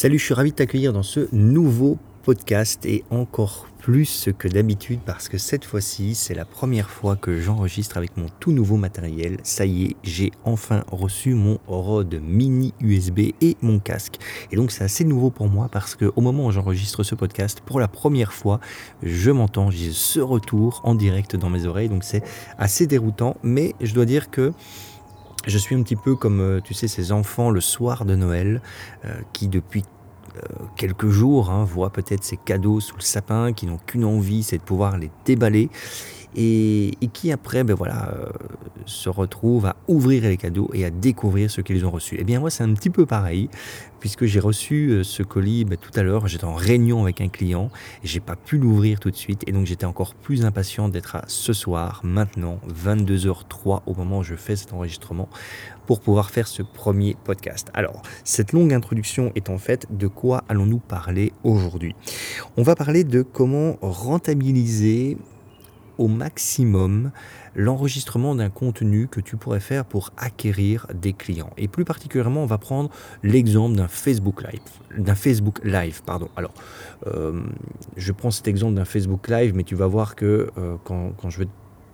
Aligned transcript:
Salut, 0.00 0.20
je 0.20 0.26
suis 0.26 0.34
ravi 0.34 0.52
de 0.52 0.54
t'accueillir 0.54 0.92
dans 0.92 1.02
ce 1.02 1.26
nouveau 1.32 1.98
podcast 2.22 2.86
et 2.86 3.02
encore 3.10 3.66
plus 3.80 4.28
que 4.38 4.46
d'habitude 4.46 5.00
parce 5.04 5.28
que 5.28 5.38
cette 5.38 5.64
fois-ci, 5.64 6.14
c'est 6.14 6.34
la 6.34 6.44
première 6.44 6.88
fois 6.88 7.16
que 7.16 7.40
j'enregistre 7.40 7.96
avec 7.96 8.16
mon 8.16 8.26
tout 8.38 8.52
nouveau 8.52 8.76
matériel. 8.76 9.38
Ça 9.42 9.66
y 9.66 9.86
est, 9.86 9.96
j'ai 10.04 10.30
enfin 10.44 10.84
reçu 10.92 11.34
mon 11.34 11.58
Rode 11.66 12.20
mini 12.22 12.74
USB 12.80 13.32
et 13.40 13.56
mon 13.60 13.80
casque. 13.80 14.18
Et 14.52 14.56
donc 14.56 14.70
c'est 14.70 14.84
assez 14.84 15.02
nouveau 15.02 15.30
pour 15.30 15.48
moi 15.48 15.68
parce 15.72 15.96
que 15.96 16.12
au 16.14 16.20
moment 16.20 16.46
où 16.46 16.52
j'enregistre 16.52 17.02
ce 17.02 17.16
podcast, 17.16 17.60
pour 17.66 17.80
la 17.80 17.88
première 17.88 18.32
fois, 18.32 18.60
je 19.02 19.32
m'entends, 19.32 19.72
j'ai 19.72 19.90
ce 19.90 20.20
retour 20.20 20.80
en 20.84 20.94
direct 20.94 21.34
dans 21.34 21.50
mes 21.50 21.66
oreilles. 21.66 21.88
Donc 21.88 22.04
c'est 22.04 22.22
assez 22.56 22.86
déroutant, 22.86 23.36
mais 23.42 23.74
je 23.80 23.94
dois 23.94 24.04
dire 24.04 24.30
que 24.30 24.52
je 25.48 25.58
suis 25.58 25.74
un 25.74 25.82
petit 25.82 25.96
peu 25.96 26.14
comme, 26.14 26.40
euh, 26.40 26.60
tu 26.62 26.74
sais, 26.74 26.88
ces 26.88 27.12
enfants 27.12 27.50
le 27.50 27.60
soir 27.60 28.04
de 28.04 28.14
Noël 28.14 28.62
euh, 29.04 29.14
qui, 29.32 29.48
depuis 29.48 29.84
euh, 30.36 30.40
quelques 30.76 31.08
jours, 31.08 31.50
hein, 31.50 31.64
voient 31.64 31.90
peut-être 31.90 32.22
ces 32.22 32.36
cadeaux 32.36 32.80
sous 32.80 32.96
le 32.96 33.02
sapin, 33.02 33.52
qui 33.52 33.66
n'ont 33.66 33.78
qu'une 33.78 34.04
envie, 34.04 34.42
c'est 34.42 34.58
de 34.58 34.62
pouvoir 34.62 34.98
les 34.98 35.10
déballer 35.24 35.70
et, 36.36 36.92
qui 37.12 37.32
après 37.32 37.64
ben 37.64 37.74
voilà, 37.74 38.10
euh, 38.12 38.28
se 38.86 39.08
retrouvent 39.08 39.66
à 39.66 39.76
ouvrir 39.88 40.22
les 40.22 40.36
cadeaux 40.36 40.70
et 40.74 40.84
à 40.84 40.90
découvrir 40.90 41.50
ce 41.50 41.60
qu'ils 41.60 41.84
ont 41.86 41.90
reçu. 41.90 42.16
Et 42.16 42.18
eh 42.20 42.24
bien 42.24 42.40
moi 42.40 42.50
c'est 42.50 42.64
un 42.64 42.72
petit 42.74 42.90
peu 42.90 43.06
pareil, 43.06 43.48
puisque 44.00 44.24
j'ai 44.24 44.40
reçu 44.40 44.90
euh, 44.90 45.04
ce 45.04 45.22
colis 45.22 45.64
ben, 45.64 45.76
tout 45.76 45.90
à 45.98 46.02
l'heure, 46.02 46.28
j'étais 46.28 46.44
en 46.44 46.54
réunion 46.54 47.02
avec 47.02 47.20
un 47.20 47.28
client, 47.28 47.70
j'ai 48.04 48.20
pas 48.20 48.36
pu 48.36 48.58
l'ouvrir 48.58 49.00
tout 49.00 49.10
de 49.10 49.16
suite, 49.16 49.42
et 49.46 49.52
donc 49.52 49.66
j'étais 49.66 49.86
encore 49.86 50.14
plus 50.14 50.44
impatient 50.44 50.88
d'être 50.88 51.16
à 51.16 51.24
ce 51.26 51.52
soir, 51.52 52.00
maintenant, 52.04 52.60
22h03, 52.68 53.82
au 53.86 53.94
moment 53.94 54.18
où 54.18 54.22
je 54.22 54.34
fais 54.34 54.56
cet 54.56 54.72
enregistrement, 54.72 55.28
pour 55.86 56.00
pouvoir 56.00 56.30
faire 56.30 56.46
ce 56.46 56.62
premier 56.62 57.16
podcast. 57.24 57.70
Alors, 57.72 58.02
cette 58.24 58.52
longue 58.52 58.72
introduction 58.74 59.32
est 59.34 59.48
en 59.48 59.58
fait 59.58 59.86
de 59.90 60.06
quoi 60.06 60.44
allons-nous 60.48 60.80
parler 60.80 61.32
aujourd'hui? 61.44 61.94
On 62.56 62.62
va 62.62 62.74
parler 62.74 63.04
de 63.04 63.22
comment 63.22 63.78
rentabiliser 63.80 65.16
au 65.98 66.08
maximum 66.08 67.10
l'enregistrement 67.54 68.34
d'un 68.34 68.50
contenu 68.50 69.08
que 69.08 69.20
tu 69.20 69.36
pourrais 69.36 69.60
faire 69.60 69.84
pour 69.84 70.12
acquérir 70.16 70.86
des 70.94 71.12
clients. 71.12 71.50
Et 71.56 71.68
plus 71.68 71.84
particulièrement, 71.84 72.42
on 72.42 72.46
va 72.46 72.58
prendre 72.58 72.90
l'exemple 73.22 73.76
d'un 73.76 73.88
Facebook 73.88 74.42
Live. 74.42 74.60
D'un 74.96 75.14
Facebook 75.14 75.60
Live, 75.64 76.02
pardon. 76.06 76.28
Alors, 76.36 76.54
euh, 77.06 77.42
je 77.96 78.12
prends 78.12 78.30
cet 78.30 78.48
exemple 78.48 78.74
d'un 78.74 78.84
Facebook 78.84 79.28
Live, 79.28 79.54
mais 79.54 79.64
tu 79.64 79.74
vas 79.74 79.86
voir 79.86 80.14
que 80.14 80.50
euh, 80.56 80.76
quand, 80.84 81.12
quand 81.20 81.30
je 81.30 81.40
vais 81.40 81.48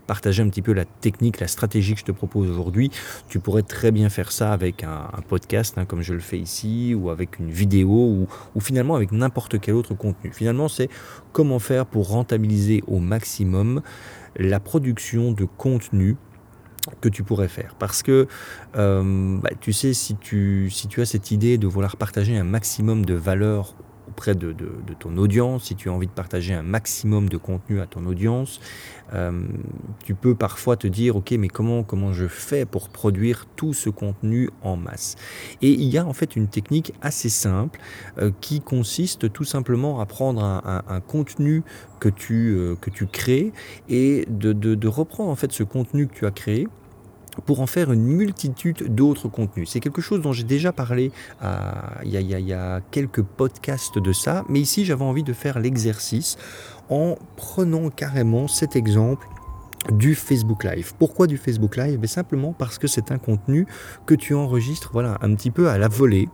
partager 0.06 0.42
un 0.42 0.48
petit 0.48 0.62
peu 0.62 0.72
la 0.72 0.84
technique, 0.84 1.40
la 1.40 1.48
stratégie 1.48 1.94
que 1.94 2.00
je 2.00 2.04
te 2.04 2.12
propose 2.12 2.50
aujourd'hui. 2.50 2.90
Tu 3.28 3.40
pourrais 3.40 3.62
très 3.62 3.90
bien 3.90 4.08
faire 4.08 4.32
ça 4.32 4.52
avec 4.52 4.84
un, 4.84 5.08
podcast, 5.28 5.78
hein, 5.78 5.84
comme 5.84 6.02
je 6.02 6.12
le 6.12 6.20
fais 6.20 6.38
ici, 6.38 6.94
ou 6.94 7.10
avec 7.10 7.38
une 7.38 7.50
vidéo, 7.50 8.26
ou, 8.54 8.60
finalement 8.60 8.94
avec 8.94 9.12
n'importe 9.12 9.60
quel 9.60 9.74
autre 9.74 9.94
contenu. 9.94 10.32
Finalement, 10.32 10.68
c'est 10.68 10.88
comment 11.32 11.58
faire 11.58 11.86
pour 11.86 12.08
rentabiliser 12.08 12.82
au 12.86 12.98
maximum 12.98 13.82
la 14.36 14.60
production 14.60 15.32
de 15.32 15.44
contenu 15.44 16.16
que 17.00 17.08
tu 17.08 17.22
pourrais 17.22 17.48
faire. 17.48 17.74
Parce 17.78 18.02
que, 18.02 18.26
euh, 18.76 19.38
bah, 19.40 19.50
tu 19.60 19.72
sais, 19.72 19.94
si 19.94 20.16
tu, 20.16 20.68
si 20.70 20.88
tu 20.88 21.00
as 21.00 21.06
cette 21.06 21.30
idée 21.30 21.58
de 21.58 21.66
vouloir 21.66 21.96
partager 21.96 22.36
un 22.36 22.44
maximum 22.44 23.04
de 23.04 23.14
valeur 23.14 23.74
auprès 24.14 24.36
de, 24.36 24.54
ton 25.00 25.16
audience, 25.16 25.64
si 25.64 25.74
tu 25.74 25.88
as 25.88 25.92
envie 25.92 26.06
de 26.06 26.12
partager 26.12 26.54
un 26.54 26.62
maximum 26.62 27.28
de 27.28 27.36
contenu 27.36 27.80
à 27.80 27.86
ton 27.86 28.06
audience, 28.06 28.60
euh, 29.12 29.42
tu 30.04 30.14
peux 30.14 30.36
parfois 30.36 30.76
te 30.76 30.86
dire, 30.86 31.16
ok, 31.16 31.32
mais 31.32 31.48
comment, 31.48 31.82
comment 31.82 32.12
je 32.12 32.28
fais 32.28 32.64
pour 32.64 32.90
produire 32.90 33.46
tout 33.56 33.74
ce 33.74 33.90
contenu 33.90 34.50
en 34.62 34.76
masse? 34.76 35.16
Et 35.62 35.72
il 35.72 35.88
y 35.88 35.98
a 35.98 36.06
en 36.06 36.12
fait 36.12 36.36
une 36.36 36.46
technique 36.46 36.92
assez 37.02 37.28
simple 37.28 37.80
euh, 38.18 38.30
qui 38.40 38.60
consiste 38.60 39.32
tout 39.32 39.44
simplement 39.44 40.00
à 40.00 40.06
prendre 40.06 40.44
un, 40.44 41.00
contenu 41.00 41.64
que 41.98 42.08
tu, 42.08 42.54
euh, 42.56 42.76
que 42.76 42.90
tu 42.90 43.06
crées 43.06 43.52
et 43.88 44.26
de, 44.28 44.52
de 44.52 44.88
reprendre 44.88 45.30
en 45.30 45.36
fait 45.36 45.50
ce 45.50 45.64
contenu 45.64 46.06
que 46.06 46.14
tu 46.14 46.24
as 46.24 46.30
créé 46.30 46.68
pour 47.46 47.60
en 47.60 47.66
faire 47.66 47.92
une 47.92 48.04
multitude 48.04 48.94
d'autres 48.94 49.28
contenus. 49.28 49.70
C'est 49.70 49.80
quelque 49.80 50.00
chose 50.00 50.20
dont 50.20 50.32
j'ai 50.32 50.44
déjà 50.44 50.72
parlé 50.72 51.10
il, 52.04 52.10
y 52.10 52.52
a, 52.52 52.80
quelques 52.90 53.22
podcasts 53.22 53.98
de 53.98 54.12
ça, 54.12 54.44
mais 54.48 54.60
ici 54.60 54.84
j'avais 54.84 55.04
envie 55.04 55.22
de 55.22 55.32
faire 55.32 55.58
l'exercice 55.58 56.36
en 56.90 57.16
prenant 57.36 57.90
carrément 57.90 58.48
cet 58.48 58.76
exemple 58.76 59.26
du 59.92 60.14
Facebook 60.14 60.64
Live. 60.64 60.92
Pourquoi 60.98 61.26
du 61.26 61.36
Facebook 61.36 61.76
Live? 61.76 61.98
Ben, 61.98 62.06
Simplement 62.06 62.52
parce 62.52 62.78
que 62.78 62.86
c'est 62.86 63.12
un 63.12 63.18
contenu 63.18 63.66
que 64.06 64.14
tu 64.14 64.34
enregistres 64.34 64.90
voilà, 64.92 65.18
un 65.20 65.34
petit 65.34 65.50
peu 65.50 65.68
à 65.68 65.78
la 65.78 65.88
volée. 65.88 66.28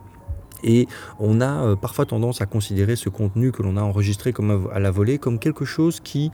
Et 0.63 0.87
on 1.19 1.41
a 1.41 1.65
euh, 1.65 1.75
parfois 1.75 2.05
tendance 2.05 2.41
à 2.41 2.45
considérer 2.45 2.95
ce 2.95 3.09
contenu 3.09 3.51
que 3.51 3.63
l'on 3.63 3.77
a 3.77 3.81
enregistré 3.81 4.31
comme 4.31 4.69
à 4.71 4.79
la 4.79 4.91
volée 4.91 5.17
comme 5.17 5.39
quelque 5.39 5.65
chose 5.65 5.99
qui 5.99 6.31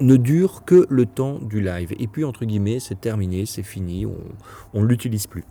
ne 0.00 0.16
dure 0.16 0.64
que 0.64 0.86
le 0.88 1.06
temps 1.06 1.38
du 1.38 1.60
live. 1.60 1.94
Et 1.98 2.06
puis, 2.06 2.24
entre 2.24 2.44
guillemets, 2.44 2.80
c'est 2.80 3.00
terminé, 3.00 3.46
c'est 3.46 3.62
fini, 3.62 4.06
on 4.74 4.82
ne 4.82 4.86
l'utilise 4.86 5.26
plus. 5.26 5.44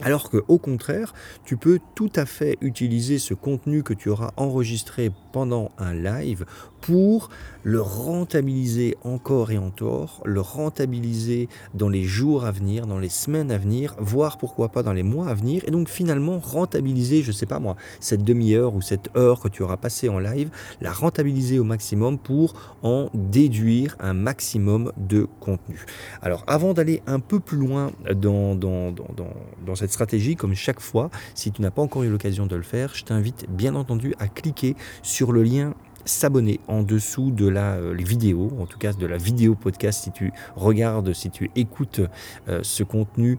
Alors 0.00 0.30
que 0.30 0.44
au 0.46 0.58
contraire, 0.58 1.12
tu 1.44 1.56
peux 1.56 1.80
tout 1.96 2.10
à 2.14 2.24
fait 2.24 2.56
utiliser 2.60 3.18
ce 3.18 3.34
contenu 3.34 3.82
que 3.82 3.94
tu 3.94 4.08
auras 4.10 4.30
enregistré 4.36 5.10
pendant 5.32 5.72
un 5.76 5.92
live 5.92 6.44
pour 6.80 7.30
le 7.64 7.80
rentabiliser 7.80 8.96
encore 9.04 9.50
et 9.50 9.58
encore, 9.58 10.22
le 10.24 10.40
rentabiliser 10.40 11.48
dans 11.74 11.88
les 11.88 12.04
jours 12.04 12.44
à 12.44 12.50
venir, 12.50 12.86
dans 12.86 12.98
les 12.98 13.08
semaines 13.08 13.50
à 13.50 13.58
venir, 13.58 13.94
voire 13.98 14.38
pourquoi 14.38 14.68
pas 14.70 14.82
dans 14.82 14.92
les 14.92 15.02
mois 15.02 15.28
à 15.28 15.34
venir, 15.34 15.62
et 15.66 15.70
donc 15.70 15.88
finalement 15.88 16.38
rentabiliser, 16.38 17.22
je 17.22 17.32
sais 17.32 17.46
pas 17.46 17.58
moi, 17.58 17.76
cette 18.00 18.24
demi-heure 18.24 18.74
ou 18.74 18.80
cette 18.80 19.10
heure 19.16 19.40
que 19.40 19.48
tu 19.48 19.62
auras 19.62 19.76
passé 19.76 20.08
en 20.08 20.18
live, 20.18 20.50
la 20.80 20.92
rentabiliser 20.92 21.58
au 21.58 21.64
maximum 21.64 22.18
pour 22.18 22.54
en 22.82 23.10
déduire 23.12 23.96
un 24.00 24.14
maximum 24.14 24.92
de 24.96 25.26
contenu. 25.40 25.84
Alors 26.22 26.44
avant 26.46 26.72
d'aller 26.72 27.02
un 27.06 27.20
peu 27.20 27.40
plus 27.40 27.58
loin 27.58 27.92
dans, 28.14 28.54
dans 28.54 29.74
cette 29.74 29.92
stratégie, 29.92 30.36
comme 30.36 30.54
chaque 30.54 30.80
fois, 30.80 31.10
si 31.34 31.52
tu 31.52 31.60
n'as 31.60 31.70
pas 31.70 31.82
encore 31.82 32.02
eu 32.02 32.10
l'occasion 32.10 32.46
de 32.46 32.56
le 32.56 32.62
faire, 32.62 32.94
je 32.94 33.04
t'invite 33.04 33.46
bien 33.50 33.74
entendu 33.74 34.14
à 34.18 34.28
cliquer 34.28 34.76
sur 35.02 35.32
le 35.32 35.42
lien 35.42 35.74
s'abonner 36.08 36.60
en 36.68 36.82
dessous 36.82 37.30
de 37.30 37.46
la 37.46 37.74
euh, 37.74 37.94
vidéo, 37.96 38.50
en 38.58 38.66
tout 38.66 38.78
cas 38.78 38.92
de 38.92 39.06
la 39.06 39.16
vidéo 39.16 39.54
podcast 39.54 40.04
si 40.04 40.10
tu 40.10 40.32
regardes, 40.56 41.12
si 41.12 41.30
tu 41.30 41.50
écoutes 41.54 42.00
euh, 42.48 42.60
ce 42.62 42.82
contenu 42.82 43.38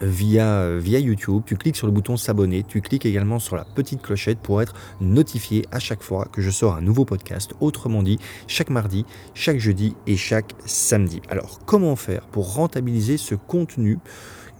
via, 0.00 0.46
euh, 0.46 0.80
via 0.82 0.98
YouTube, 0.98 1.42
tu 1.46 1.56
cliques 1.56 1.76
sur 1.76 1.86
le 1.86 1.92
bouton 1.92 2.16
s'abonner, 2.16 2.64
tu 2.64 2.80
cliques 2.80 3.06
également 3.06 3.38
sur 3.38 3.56
la 3.56 3.64
petite 3.64 4.02
clochette 4.02 4.38
pour 4.38 4.62
être 4.62 4.74
notifié 5.00 5.66
à 5.70 5.78
chaque 5.78 6.02
fois 6.02 6.26
que 6.32 6.40
je 6.40 6.50
sors 6.50 6.74
un 6.74 6.80
nouveau 6.80 7.04
podcast, 7.04 7.54
autrement 7.60 8.02
dit 8.02 8.18
chaque 8.46 8.70
mardi, 8.70 9.04
chaque 9.34 9.58
jeudi 9.58 9.94
et 10.06 10.16
chaque 10.16 10.54
samedi. 10.64 11.20
Alors 11.28 11.60
comment 11.66 11.96
faire 11.96 12.26
pour 12.26 12.54
rentabiliser 12.54 13.16
ce 13.16 13.34
contenu? 13.34 13.98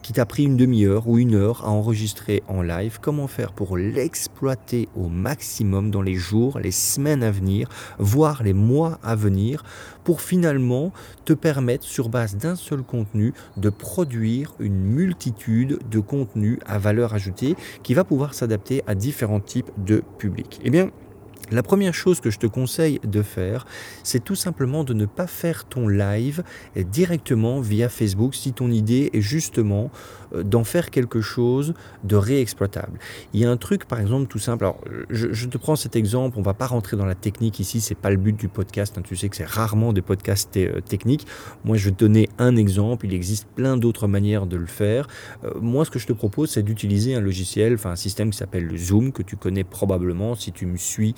Qui 0.02 0.12
t'a 0.12 0.26
pris 0.26 0.44
une 0.44 0.56
demi-heure 0.56 1.08
ou 1.08 1.18
une 1.18 1.34
heure 1.34 1.64
à 1.64 1.70
enregistrer 1.70 2.42
en 2.48 2.62
live, 2.62 2.98
comment 3.00 3.28
faire 3.28 3.52
pour 3.52 3.76
l'exploiter 3.76 4.88
au 4.96 5.08
maximum 5.08 5.90
dans 5.90 6.02
les 6.02 6.14
jours, 6.14 6.58
les 6.58 6.70
semaines 6.70 7.22
à 7.22 7.30
venir, 7.30 7.68
voire 7.98 8.42
les 8.42 8.52
mois 8.52 8.98
à 9.02 9.14
venir, 9.14 9.64
pour 10.04 10.20
finalement 10.20 10.92
te 11.24 11.32
permettre, 11.32 11.84
sur 11.84 12.08
base 12.08 12.36
d'un 12.36 12.56
seul 12.56 12.82
contenu, 12.82 13.32
de 13.56 13.70
produire 13.70 14.54
une 14.58 14.80
multitude 14.80 15.78
de 15.90 16.00
contenus 16.00 16.58
à 16.66 16.78
valeur 16.78 17.14
ajoutée 17.14 17.56
qui 17.82 17.94
va 17.94 18.04
pouvoir 18.04 18.34
s'adapter 18.34 18.82
à 18.86 18.94
différents 18.94 19.40
types 19.40 19.70
de 19.78 20.02
publics. 20.19 20.60
Eh 20.64 20.70
bien, 20.70 20.90
la 21.50 21.62
première 21.62 21.94
chose 21.94 22.20
que 22.20 22.30
je 22.30 22.38
te 22.38 22.47
conseille 22.47 23.00
de 23.04 23.22
faire, 23.22 23.66
c'est 24.03 24.22
tout 24.22 24.34
simplement 24.34 24.84
de 24.84 24.94
ne 24.94 25.06
pas 25.06 25.26
faire 25.26 25.64
ton 25.64 25.88
live 25.88 26.42
directement 26.76 27.60
via 27.60 27.88
Facebook 27.88 28.34
si 28.34 28.53
ton 28.53 28.70
idée 28.70 29.10
est 29.12 29.20
justement 29.20 29.91
euh, 30.34 30.42
d'en 30.42 30.64
faire 30.64 30.91
quelque 30.91 31.20
chose 31.20 31.75
de 32.04 32.16
réexploitable. 32.16 32.98
Il 33.32 33.41
y 33.41 33.44
a 33.44 33.50
un 33.50 33.56
truc, 33.56 33.86
par 33.86 34.00
exemple, 34.00 34.26
tout 34.26 34.38
simple. 34.38 34.64
Alors, 34.64 34.81
je, 35.11 35.46
te 35.46 35.58
prends 35.58 35.76
cet 35.76 35.96
exemple. 35.96 36.38
On 36.38 36.43
va 36.43 36.55
pas 36.55 36.66
rentrer 36.66 36.96
dans 36.96 37.06
la 37.06 37.14
technique 37.14 37.61
ici. 37.61 37.81
C'est 37.81 37.94
pas 37.94 38.11
le 38.11 38.16
but 38.16 38.37
du 38.37 38.49
podcast. 38.49 38.96
Hein. 38.99 39.02
Tu 39.05 39.16
sais 39.16 39.28
que 39.28 39.37
c'est 39.37 39.46
rarement 39.46 39.93
des 39.93 40.02
podcasts 40.02 40.56
euh, 40.56 40.81
techniques. 40.81 41.26
Moi, 41.64 41.76
je 41.76 41.87
vais 41.87 41.90
te 41.93 41.99
donner 41.99 42.28
un 42.38 42.56
exemple. 42.56 43.06
Il 43.06 43.14
existe 43.14 43.46
plein 43.55 43.76
d'autres 43.76 44.08
manières 44.08 44.46
de 44.46 44.56
le 44.56 44.66
faire. 44.66 45.08
Euh, 45.44 45.52
moi, 45.61 45.84
ce 45.84 45.90
que 45.90 45.99
je 45.99 46.06
te 46.06 46.12
propose, 46.12 46.50
c'est 46.50 46.62
d'utiliser 46.62 47.14
un 47.14 47.20
logiciel, 47.20 47.75
enfin 47.75 47.90
un 47.90 47.96
système 47.96 48.31
qui 48.31 48.38
s'appelle 48.38 48.76
Zoom 48.76 49.12
que 49.12 49.22
tu 49.22 49.37
connais 49.37 49.64
probablement 49.64 50.34
si 50.34 50.52
tu 50.52 50.66
me 50.66 50.76
suis. 50.76 51.14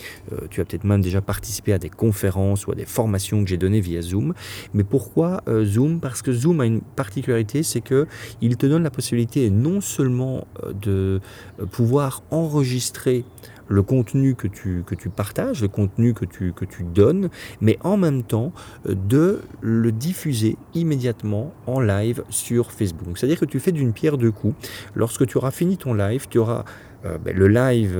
Tu 0.50 0.60
as 0.60 0.64
peut-être 0.64 0.84
même 0.84 1.00
déjà 1.00 1.20
participé 1.20 1.72
à 1.72 1.78
des 1.78 1.90
conférences 1.90 2.66
ou 2.66 2.72
à 2.72 2.74
des 2.74 2.84
formations 2.84 3.42
que 3.42 3.48
j'ai 3.48 3.56
données 3.56 3.80
via 3.80 4.02
Zoom. 4.02 4.34
Mais 4.72 4.84
pourquoi 4.84 5.42
Zoom? 5.64 6.00
Parce 6.00 6.22
que 6.22 6.32
Zoom 6.32 6.60
a 6.60 6.66
une 6.66 6.80
particularité, 6.80 7.62
c'est 7.62 7.80
que 7.80 8.06
il 8.40 8.56
te 8.56 8.66
donne 8.66 8.82
la 8.82 8.90
possibilité 8.90 9.50
non 9.50 9.80
seulement 9.80 10.46
euh, 10.62 10.72
de 10.72 11.20
euh, 11.60 11.66
pouvoir 11.66 12.22
enregistrer 12.30 13.24
le 13.66 13.82
contenu 13.82 14.34
que 14.34 14.46
tu, 14.46 14.84
partages, 15.08 15.62
le 15.62 15.68
contenu 15.68 16.12
que 16.12 16.26
tu, 16.26 16.52
que 16.52 16.66
tu 16.66 16.82
donnes, 16.82 17.30
mais 17.62 17.78
en 17.82 17.96
même 17.96 18.22
temps 18.22 18.52
euh, 18.86 18.94
de 18.94 19.40
le 19.62 19.90
diffuser 19.90 20.58
immédiatement 20.74 21.52
en 21.66 21.80
live 21.80 22.22
sur 22.28 22.72
Facebook. 22.72 23.16
C'est-à-dire 23.16 23.40
que 23.40 23.46
tu 23.46 23.60
fais 23.60 23.72
d'une 23.72 23.94
pierre 23.94 24.18
deux 24.18 24.32
coups. 24.32 24.54
Lorsque 24.94 25.26
tu 25.26 25.38
auras 25.38 25.50
fini 25.50 25.78
ton 25.78 25.94
live, 25.94 26.26
tu 26.28 26.38
auras 26.38 26.64
euh, 27.04 27.18
ben, 27.18 27.36
le 27.36 27.48
live 27.48 27.98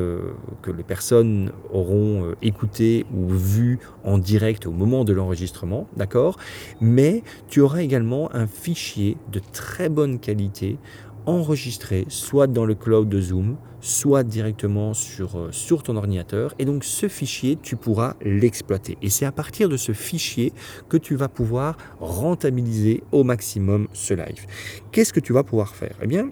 que 0.62 0.70
les 0.70 0.82
personnes 0.82 1.52
auront 1.72 2.34
écouté 2.42 3.06
ou 3.14 3.28
vu 3.28 3.78
en 4.04 4.18
direct 4.18 4.66
au 4.66 4.72
moment 4.72 5.04
de 5.04 5.12
l'enregistrement, 5.12 5.86
d'accord? 5.96 6.38
Mais 6.80 7.22
tu 7.48 7.60
auras 7.60 7.82
également 7.82 8.34
un 8.34 8.46
fichier 8.46 9.16
de 9.32 9.40
très 9.52 9.88
bonne 9.88 10.18
qualité 10.18 10.78
enregistré 11.26 12.04
soit 12.08 12.46
dans 12.46 12.66
le 12.66 12.74
cloud 12.74 13.08
de 13.08 13.20
Zoom, 13.20 13.56
soit 13.80 14.24
directement 14.24 14.94
sur, 14.94 15.38
euh, 15.38 15.48
sur 15.52 15.82
ton 15.82 15.96
ordinateur. 15.96 16.54
Et 16.58 16.64
donc 16.64 16.84
ce 16.84 17.08
fichier, 17.08 17.58
tu 17.60 17.76
pourras 17.76 18.14
l'exploiter. 18.22 18.96
Et 19.02 19.10
c'est 19.10 19.26
à 19.26 19.32
partir 19.32 19.68
de 19.68 19.76
ce 19.76 19.92
fichier 19.92 20.52
que 20.88 20.96
tu 20.96 21.16
vas 21.16 21.28
pouvoir 21.28 21.76
rentabiliser 22.00 23.02
au 23.12 23.24
maximum 23.24 23.88
ce 23.92 24.14
live. 24.14 24.46
Qu'est-ce 24.92 25.12
que 25.12 25.20
tu 25.20 25.32
vas 25.32 25.42
pouvoir 25.42 25.74
faire? 25.74 25.96
Eh 26.02 26.06
bien, 26.06 26.30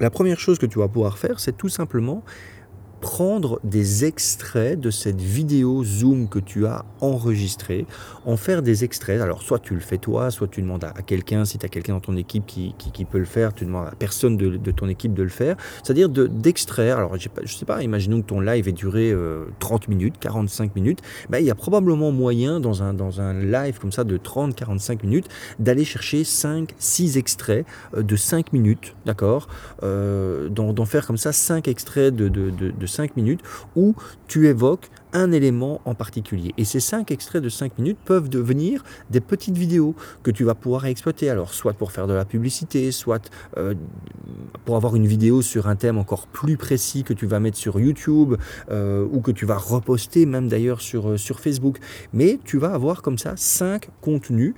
la 0.00 0.10
première 0.10 0.38
chose 0.38 0.58
que 0.58 0.66
tu 0.66 0.78
vas 0.78 0.88
pouvoir 0.88 1.18
faire, 1.18 1.40
c'est 1.40 1.56
tout 1.56 1.68
simplement 1.68 2.22
prendre 3.00 3.60
des 3.64 4.04
extraits 4.04 4.78
de 4.78 4.90
cette 4.90 5.20
vidéo 5.20 5.84
Zoom 5.84 6.28
que 6.28 6.38
tu 6.38 6.66
as 6.66 6.84
enregistrée, 7.00 7.86
en 8.24 8.36
faire 8.36 8.62
des 8.62 8.84
extraits. 8.84 9.20
Alors, 9.20 9.42
soit 9.42 9.58
tu 9.58 9.74
le 9.74 9.80
fais 9.80 9.98
toi, 9.98 10.30
soit 10.30 10.48
tu 10.48 10.62
demandes 10.62 10.84
à, 10.84 11.02
quelqu'un, 11.02 11.44
si 11.44 11.58
tu 11.58 11.66
as 11.66 11.68
quelqu'un 11.68 11.94
dans 11.94 12.00
ton 12.00 12.16
équipe 12.16 12.46
qui, 12.46 13.04
peut 13.04 13.18
le 13.18 13.24
faire, 13.24 13.54
tu 13.54 13.64
demandes 13.64 13.86
à 13.86 13.94
personne 13.94 14.36
de, 14.36 14.70
ton 14.70 14.88
équipe 14.88 15.14
de 15.14 15.22
le 15.22 15.28
faire. 15.28 15.56
C'est-à-dire 15.82 16.08
d'extraire. 16.08 16.98
alors, 16.98 17.16
je 17.16 17.56
sais 17.56 17.64
pas, 17.64 17.82
imaginons 17.82 18.20
que 18.20 18.26
ton 18.26 18.40
live 18.40 18.68
ait 18.68 18.72
duré 18.72 19.14
30 19.60 19.82
euh, 19.82 19.86
minutes, 19.88 20.16
45 20.20 20.74
minutes. 20.74 21.00
Ben, 21.30 21.38
il 21.38 21.46
y 21.46 21.50
a 21.50 21.54
probablement 21.54 22.10
moyen, 22.10 22.60
dans 22.60 22.82
un, 22.82 22.94
dans 22.94 23.20
un 23.20 23.34
live 23.34 23.78
comme 23.78 23.92
ça 23.92 24.04
de 24.04 24.18
30-45 24.18 25.02
minutes, 25.04 25.28
d'aller 25.58 25.84
chercher 25.84 26.24
5, 26.24 26.74
6 26.78 27.16
extraits 27.16 27.66
euh, 27.94 28.02
de 28.02 28.16
5 28.16 28.52
minutes, 28.52 28.94
d'accord 29.06 29.48
euh, 29.82 30.48
D'en 30.48 30.84
faire 30.84 31.06
comme 31.06 31.16
ça 31.16 31.32
5 31.32 31.68
extraits 31.68 32.14
de, 32.14 32.28
de, 32.28 32.50
de 32.50 32.86
5 32.88 33.16
minutes 33.16 33.40
où 33.76 33.94
tu 34.26 34.48
évoques 34.48 34.90
un 35.12 35.32
élément 35.32 35.80
en 35.84 35.94
particulier. 35.94 36.52
Et 36.58 36.64
ces 36.64 36.80
5 36.80 37.10
extraits 37.10 37.42
de 37.42 37.48
5 37.48 37.78
minutes 37.78 37.98
peuvent 38.04 38.28
devenir 38.28 38.84
des 39.10 39.20
petites 39.20 39.56
vidéos 39.56 39.94
que 40.22 40.30
tu 40.30 40.44
vas 40.44 40.54
pouvoir 40.54 40.86
exploiter. 40.86 41.30
Alors, 41.30 41.54
soit 41.54 41.72
pour 41.72 41.92
faire 41.92 42.06
de 42.06 42.12
la 42.12 42.24
publicité, 42.24 42.92
soit 42.92 43.30
euh, 43.56 43.74
pour 44.64 44.76
avoir 44.76 44.96
une 44.96 45.06
vidéo 45.06 45.42
sur 45.42 45.68
un 45.68 45.76
thème 45.76 45.98
encore 45.98 46.26
plus 46.26 46.56
précis 46.56 47.04
que 47.04 47.14
tu 47.14 47.26
vas 47.26 47.40
mettre 47.40 47.56
sur 47.56 47.80
YouTube 47.80 48.34
euh, 48.70 49.06
ou 49.10 49.20
que 49.20 49.30
tu 49.30 49.46
vas 49.46 49.56
reposter 49.56 50.26
même 50.26 50.48
d'ailleurs 50.48 50.80
sur, 50.80 51.10
euh, 51.10 51.16
sur 51.16 51.40
Facebook. 51.40 51.78
Mais 52.12 52.38
tu 52.44 52.58
vas 52.58 52.74
avoir 52.74 53.02
comme 53.02 53.18
ça 53.18 53.34
5 53.36 53.88
contenus 54.00 54.54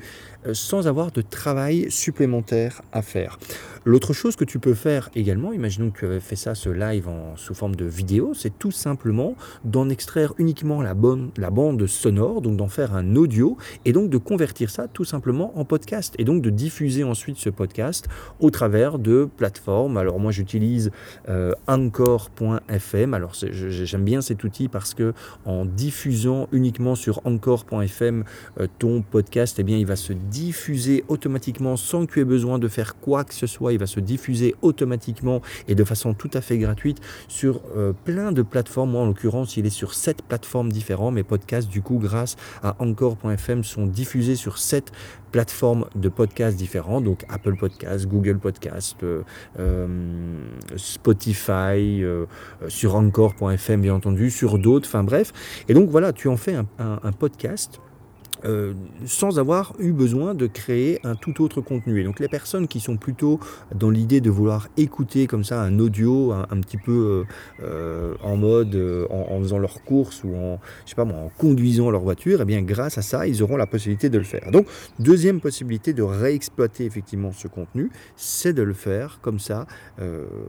sans 0.52 0.86
avoir 0.88 1.10
de 1.10 1.22
travail 1.22 1.90
supplémentaire 1.90 2.82
à 2.92 3.02
faire. 3.02 3.38
L'autre 3.86 4.12
chose 4.12 4.36
que 4.36 4.44
tu 4.44 4.58
peux 4.58 4.74
faire 4.74 5.08
également, 5.14 5.54
imaginons 5.54 5.90
que 5.90 6.00
tu 6.00 6.04
avais 6.04 6.20
fait 6.20 6.36
ça, 6.36 6.54
ce 6.54 6.68
live 6.68 7.08
en, 7.08 7.34
sous 7.36 7.54
forme 7.54 7.74
de 7.74 7.86
vidéo, 7.86 8.34
c'est 8.34 8.58
tout 8.58 8.72
simplement 8.72 9.36
d'en 9.64 9.88
extraire 9.88 10.34
uniquement 10.36 10.82
la, 10.82 10.92
bonne, 10.92 11.30
la 11.38 11.48
bande 11.48 11.86
sonore, 11.86 12.42
donc 12.42 12.58
d'en 12.58 12.68
faire 12.68 12.94
un 12.94 13.16
audio, 13.16 13.56
et 13.86 13.92
donc 13.92 14.10
de 14.10 14.18
convertir 14.18 14.68
ça 14.68 14.86
tout 14.86 15.06
simplement 15.06 15.58
en 15.58 15.64
podcast, 15.64 16.14
et 16.18 16.24
donc 16.24 16.42
de 16.42 16.50
diffuser 16.50 17.04
ensuite 17.04 17.38
ce 17.38 17.48
podcast 17.48 18.06
au 18.38 18.50
travers 18.50 18.98
de 18.98 19.26
plateformes. 19.38 19.96
Alors 19.96 20.20
moi 20.20 20.30
j'utilise 20.30 20.90
euh, 21.30 21.52
Anchor.fm, 21.66 23.14
alors 23.14 23.32
j'aime 23.32 24.04
bien 24.04 24.20
cet 24.20 24.44
outil 24.44 24.68
parce 24.68 24.92
que 24.92 25.14
en 25.46 25.64
diffusant 25.64 26.48
uniquement 26.52 26.96
sur 26.96 27.22
Anchor.fm 27.24 28.24
euh, 28.60 28.66
ton 28.78 29.00
podcast, 29.00 29.56
eh 29.58 29.62
bien 29.62 29.78
il 29.78 29.86
va 29.86 29.96
se 29.96 30.12
diffuser 30.30 31.04
automatiquement 31.08 31.76
sans 31.76 32.06
que 32.06 32.12
tu 32.14 32.20
aies 32.20 32.24
besoin 32.24 32.58
de 32.58 32.68
faire 32.68 32.96
quoi 32.96 33.24
que 33.24 33.34
ce 33.34 33.46
soit 33.46 33.72
il 33.72 33.78
va 33.78 33.86
se 33.86 34.00
diffuser 34.00 34.54
automatiquement 34.62 35.42
et 35.68 35.74
de 35.74 35.84
façon 35.84 36.14
tout 36.14 36.30
à 36.34 36.40
fait 36.40 36.58
gratuite 36.58 36.98
sur 37.28 37.60
euh, 37.76 37.92
plein 38.04 38.32
de 38.32 38.42
plateformes. 38.42 38.92
Moi, 38.92 39.02
en 39.02 39.06
l'occurrence, 39.06 39.56
il 39.56 39.66
est 39.66 39.70
sur 39.70 39.94
sept 39.94 40.22
plateformes 40.22 40.70
différentes. 40.70 41.14
Mes 41.14 41.22
podcasts, 41.22 41.68
du 41.68 41.82
coup, 41.82 41.98
grâce 41.98 42.36
à 42.62 42.76
encore.fm, 42.78 43.64
sont 43.64 43.86
diffusés 43.86 44.36
sur 44.36 44.58
sept 44.58 44.92
plateformes 45.32 45.86
de 45.94 46.08
podcasts 46.08 46.56
différents, 46.56 47.00
donc 47.00 47.24
Apple 47.28 47.56
Podcasts, 47.56 48.06
Google 48.06 48.38
Podcasts, 48.38 49.02
euh, 49.04 49.22
euh, 49.58 49.86
Spotify, 50.76 52.02
sur 52.68 52.96
encore.fm 52.96 53.80
bien 53.80 53.94
entendu, 53.94 54.30
sur 54.30 54.58
d'autres, 54.58 54.88
enfin 54.88 55.04
bref. 55.04 55.32
Et 55.68 55.74
donc 55.74 55.88
voilà, 55.88 56.12
tu 56.12 56.28
en 56.28 56.36
fais 56.36 56.56
un 56.78 57.12
podcast 57.12 57.80
euh, 58.44 58.74
sans 59.06 59.38
avoir 59.38 59.74
eu 59.78 59.92
besoin 59.92 60.34
de 60.34 60.46
créer 60.46 61.00
un 61.04 61.14
tout 61.14 61.42
autre 61.42 61.60
contenu. 61.60 62.00
Et 62.00 62.04
donc 62.04 62.20
les 62.20 62.28
personnes 62.28 62.68
qui 62.68 62.80
sont 62.80 62.96
plutôt 62.96 63.40
dans 63.74 63.90
l'idée 63.90 64.20
de 64.20 64.30
vouloir 64.30 64.68
écouter 64.76 65.26
comme 65.26 65.44
ça 65.44 65.62
un 65.62 65.78
audio 65.78 66.32
un, 66.32 66.60
petit 66.60 66.76
peu 66.76 67.26
euh, 67.62 67.64
euh, 67.64 68.14
en 68.22 68.36
mode 68.36 68.76
en, 69.10 69.40
faisant 69.40 69.58
leurs 69.58 69.82
courses 69.82 70.22
ou 70.24 70.34
en, 70.34 70.60
je 70.84 70.90
sais 70.90 70.96
pas 70.96 71.04
en 71.04 71.30
conduisant 71.38 71.90
leur 71.90 72.02
voiture, 72.02 72.40
et 72.40 72.42
eh 72.42 72.44
bien 72.44 72.62
grâce 72.62 72.98
à 72.98 73.02
ça, 73.02 73.26
ils 73.26 73.42
auront 73.42 73.56
la 73.56 73.66
possibilité 73.66 74.08
de 74.08 74.18
le 74.18 74.24
faire. 74.24 74.50
Donc 74.50 74.66
deuxième 74.98 75.40
possibilité 75.40 75.92
de 75.92 76.02
réexploiter 76.02 76.84
effectivement 76.84 77.32
ce 77.32 77.48
contenu, 77.48 77.90
c'est 78.16 78.52
de 78.52 78.62
le 78.62 78.74
faire 78.74 79.18
comme 79.22 79.38
ça 79.38 79.66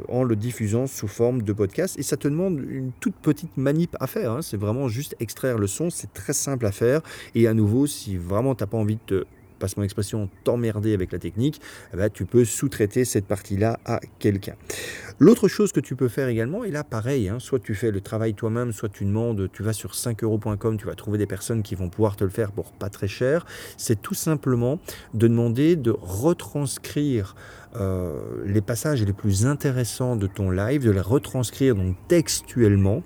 en 0.07 0.23
le 0.23 0.35
diffusant 0.35 0.87
sous 0.87 1.07
forme 1.07 1.41
de 1.41 1.53
podcast. 1.53 1.97
Et 1.97 2.03
ça 2.03 2.17
te 2.17 2.27
demande 2.27 2.59
une 2.69 2.91
toute 2.99 3.15
petite 3.15 3.57
manip 3.57 3.95
à 3.99 4.07
faire. 4.07 4.31
Hein. 4.31 4.41
C'est 4.41 4.57
vraiment 4.57 4.87
juste 4.87 5.15
extraire 5.19 5.57
le 5.57 5.67
son, 5.67 5.89
c'est 5.89 6.13
très 6.13 6.33
simple 6.33 6.65
à 6.65 6.71
faire. 6.71 7.01
Et 7.35 7.47
à 7.47 7.53
nouveau 7.53 7.80
si 7.87 8.17
vraiment 8.17 8.55
tu 8.55 8.63
n'as 8.63 8.67
pas 8.67 8.77
envie 8.77 8.95
de 8.95 9.01
te 9.05 9.25
passe 9.59 9.77
mon 9.77 9.83
expression, 9.83 10.29
t'emmerder 10.43 10.93
avec 10.93 11.11
la 11.11 11.19
technique, 11.19 11.61
eh 11.93 11.97
ben, 11.97 12.09
tu 12.09 12.25
peux 12.25 12.43
sous-traiter 12.43 13.05
cette 13.05 13.25
partie-là 13.25 13.79
à 13.85 13.99
quelqu'un. 14.19 14.55
L'autre 15.23 15.47
chose 15.47 15.71
que 15.71 15.79
tu 15.79 15.95
peux 15.95 16.07
faire 16.07 16.29
également, 16.29 16.63
et 16.63 16.71
là 16.71 16.83
pareil, 16.83 17.29
hein, 17.29 17.37
soit 17.37 17.59
tu 17.59 17.75
fais 17.75 17.91
le 17.91 18.01
travail 18.01 18.33
toi-même, 18.33 18.71
soit 18.71 18.89
tu 18.89 19.05
demandes, 19.05 19.51
tu 19.53 19.61
vas 19.61 19.71
sur 19.71 19.93
5euros.com, 19.93 20.77
tu 20.77 20.87
vas 20.87 20.95
trouver 20.95 21.19
des 21.19 21.27
personnes 21.27 21.61
qui 21.61 21.75
vont 21.75 21.89
pouvoir 21.89 22.15
te 22.15 22.23
le 22.23 22.31
faire 22.31 22.51
pour 22.51 22.71
pas 22.71 22.89
très 22.89 23.07
cher, 23.07 23.45
c'est 23.77 24.01
tout 24.01 24.15
simplement 24.15 24.79
de 25.13 25.27
demander 25.27 25.75
de 25.75 25.91
retranscrire 25.91 27.35
euh, 27.77 28.19
les 28.45 28.59
passages 28.59 29.01
les 29.01 29.13
plus 29.13 29.45
intéressants 29.45 30.17
de 30.17 30.27
ton 30.27 30.51
live, 30.51 30.83
de 30.83 30.91
les 30.91 30.99
retranscrire 30.99 31.73
donc 31.73 31.95
textuellement 32.09 33.01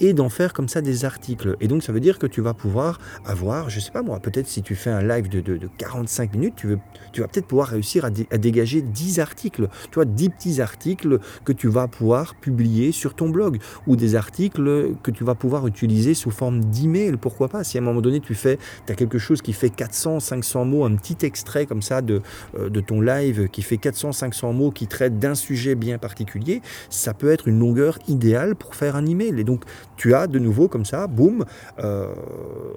et 0.00 0.12
d'en 0.12 0.28
faire 0.28 0.52
comme 0.52 0.68
ça 0.68 0.80
des 0.80 1.04
articles. 1.04 1.56
Et 1.60 1.68
donc 1.68 1.84
ça 1.84 1.92
veut 1.92 2.00
dire 2.00 2.18
que 2.18 2.26
tu 2.26 2.40
vas 2.40 2.52
pouvoir 2.52 2.98
avoir, 3.24 3.70
je 3.70 3.78
sais 3.78 3.92
pas 3.92 4.02
moi, 4.02 4.18
peut-être 4.18 4.48
si 4.48 4.62
tu 4.62 4.74
fais 4.74 4.90
un 4.90 5.02
live 5.02 5.28
de, 5.28 5.40
de, 5.40 5.68
45 5.78 6.32
minutes, 6.32 6.54
tu, 6.56 6.66
veux, 6.66 6.78
tu 7.12 7.20
vas 7.20 7.28
peut-être 7.28 7.46
pouvoir 7.46 7.68
réussir 7.68 8.04
à, 8.04 8.08
à, 8.08 8.38
dégager 8.38 8.82
10 8.82 9.20
articles, 9.20 9.68
tu 9.90 9.94
vois, 9.94 10.04
10 10.04 10.30
petits 10.30 10.60
articles 10.60 11.20
que 11.44 11.52
tu 11.58 11.68
vas 11.68 11.88
pouvoir 11.88 12.34
publier 12.34 12.92
sur 12.92 13.14
ton 13.14 13.28
blog 13.28 13.58
ou 13.86 13.96
des 13.96 14.14
articles 14.14 14.94
que 15.02 15.10
tu 15.10 15.24
vas 15.24 15.34
pouvoir 15.34 15.66
utiliser 15.66 16.14
sous 16.14 16.30
forme 16.30 16.64
d'email, 16.64 17.16
pourquoi 17.16 17.48
pas? 17.48 17.64
Si 17.64 17.78
à 17.78 17.80
un 17.80 17.84
moment 17.84 18.00
donné 18.00 18.20
tu 18.20 18.34
fais, 18.34 18.58
tu 18.86 18.92
as 18.92 18.94
quelque 18.94 19.18
chose 19.18 19.42
qui 19.42 19.52
fait 19.52 19.70
400, 19.70 20.20
500 20.20 20.64
mots, 20.64 20.84
un 20.84 20.94
petit 20.96 21.26
extrait 21.26 21.66
comme 21.66 21.82
ça 21.82 22.00
de, 22.00 22.22
euh, 22.56 22.70
de 22.70 22.80
ton 22.80 23.00
live 23.00 23.48
qui 23.48 23.62
fait 23.62 23.76
400 23.76 24.12
500 24.12 24.52
mots 24.52 24.70
qui 24.70 24.86
traitent 24.86 25.18
d'un 25.18 25.34
sujet 25.34 25.74
bien 25.74 25.98
particulier, 25.98 26.62
ça 26.90 27.14
peut 27.14 27.30
être 27.30 27.48
une 27.48 27.58
longueur 27.58 27.98
idéale 28.08 28.54
pour 28.54 28.74
faire 28.74 28.96
un 28.96 29.06
email. 29.06 29.38
Et 29.38 29.44
donc, 29.44 29.64
tu 29.96 30.14
as 30.14 30.26
de 30.26 30.38
nouveau 30.38 30.68
comme 30.68 30.84
ça, 30.84 31.06
boum, 31.06 31.44
euh, 31.80 32.14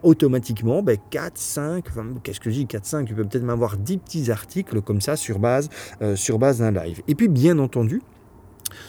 automatiquement, 0.04 0.84
4, 0.84 1.38
5, 1.38 1.86
qu'est-ce 2.24 2.40
que 2.40 2.50
je 2.50 2.56
dis, 2.56 2.68
4, 2.68 2.86
5, 2.86 3.08
tu 3.08 3.14
peux 3.14 3.24
peut-être 3.24 3.44
m'avoir 3.44 3.78
10 3.78 3.98
petits 3.98 4.32
articles 4.32 4.82
comme 4.82 5.02
ça 5.02 5.16
sur 5.16 5.40
base, 5.40 5.70
euh, 6.02 6.16
sur 6.16 6.40
base 6.40 6.60
d'un 6.60 6.72
live. 6.72 7.02
Et 7.08 7.16
puis, 7.16 7.28
bien 7.28 7.60
entendu, 7.60 8.02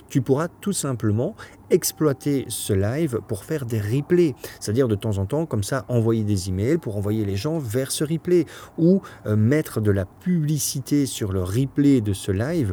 tu 0.08 0.22
pourras 0.22 0.48
tout 0.48 0.72
simplement 0.72 1.34
exploiter 1.72 2.44
ce 2.48 2.72
live 2.72 3.20
pour 3.26 3.44
faire 3.44 3.66
des 3.66 3.80
replays. 3.80 4.34
C'est-à-dire 4.60 4.88
de 4.88 4.94
temps 4.94 5.18
en 5.18 5.26
temps, 5.26 5.46
comme 5.46 5.64
ça, 5.64 5.84
envoyer 5.88 6.22
des 6.22 6.48
emails 6.48 6.78
pour 6.78 6.96
envoyer 6.96 7.24
les 7.24 7.36
gens 7.36 7.58
vers 7.58 7.90
ce 7.90 8.04
replay 8.04 8.46
ou 8.78 9.02
euh, 9.26 9.36
mettre 9.36 9.80
de 9.80 9.90
la 9.90 10.04
publicité 10.04 11.06
sur 11.06 11.32
le 11.32 11.42
replay 11.42 12.00
de 12.00 12.12
ce 12.12 12.30
live 12.30 12.72